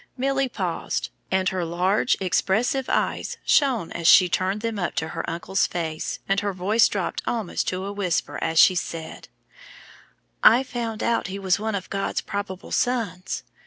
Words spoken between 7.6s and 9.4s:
to a whisper as she said,